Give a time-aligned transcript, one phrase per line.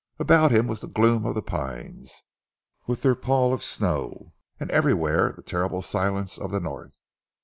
[0.17, 2.23] About him was the gloom of the pines,
[2.87, 7.03] with their pall of snow, and everywhere the terrible silence of the North.